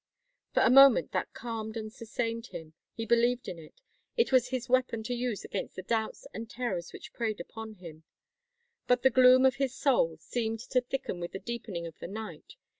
[0.55, 3.81] For a time that calmed and sustained him; he believed in it;
[4.17, 8.03] it was his weapon to use against the doubts and terrors which preyed upon him.
[8.87, 12.55] But the gloom of his soul seemed to thicken with the deepening of the night.